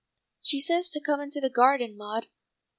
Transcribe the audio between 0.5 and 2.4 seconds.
says to 'come into the garden, Maud.'